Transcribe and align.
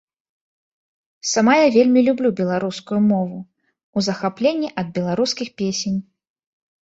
Сама 1.31 1.53
я 1.57 1.67
вельмі 1.75 1.99
люблю 2.07 2.31
беларускую 2.39 2.97
мову, 3.11 3.37
у 3.99 4.05
захапленні 4.07 4.69
ад 4.83 4.87
беларускіх 4.99 5.47
песень. 5.63 5.99